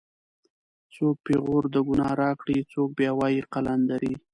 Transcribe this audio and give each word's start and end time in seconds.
څوک 0.93 1.15
پېغور 1.25 1.63
د 1.71 1.77
گناه 1.87 2.13
راکړي 2.23 2.59
څوک 2.71 2.89
بیا 2.99 3.11
وایي 3.19 3.41
قلندرې 3.53 4.13